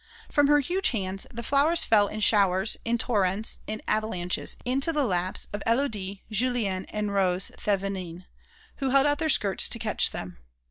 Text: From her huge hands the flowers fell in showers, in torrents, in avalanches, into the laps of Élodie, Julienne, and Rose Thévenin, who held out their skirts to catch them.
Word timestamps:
From 0.31 0.47
her 0.47 0.61
huge 0.61 0.89
hands 0.89 1.27
the 1.31 1.43
flowers 1.43 1.83
fell 1.83 2.07
in 2.07 2.21
showers, 2.21 2.75
in 2.83 2.97
torrents, 2.97 3.59
in 3.67 3.83
avalanches, 3.87 4.57
into 4.65 4.91
the 4.91 5.03
laps 5.03 5.45
of 5.53 5.61
Élodie, 5.67 6.21
Julienne, 6.31 6.85
and 6.85 7.13
Rose 7.13 7.51
Thévenin, 7.63 8.25
who 8.77 8.89
held 8.89 9.05
out 9.05 9.19
their 9.19 9.29
skirts 9.29 9.69
to 9.69 9.77
catch 9.77 10.09
them. 10.09 10.39